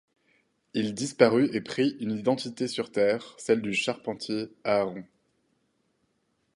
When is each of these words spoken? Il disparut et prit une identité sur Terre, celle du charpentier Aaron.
Il 0.73 0.95
disparut 0.95 1.51
et 1.55 1.61
prit 1.61 1.95
une 1.99 2.13
identité 2.13 2.67
sur 2.67 2.91
Terre, 2.91 3.35
celle 3.37 3.61
du 3.61 3.75
charpentier 3.75 4.51
Aaron. 4.63 5.03